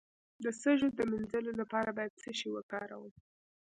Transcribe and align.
د 0.43 0.45
سږو 0.61 0.87
د 0.97 0.99
مینځلو 1.11 1.51
لپاره 1.61 1.89
باید 1.97 2.19
څه 2.21 2.29
شی 2.39 2.49
وکاروم؟ 2.53 3.13